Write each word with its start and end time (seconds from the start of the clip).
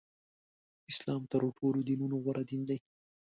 اسلام 0.91 1.21
تر 1.31 1.41
ټولو 1.57 1.79
دینونو 1.87 2.15
غوره 2.23 2.43
دین 2.49 2.61
دی. 2.69 2.77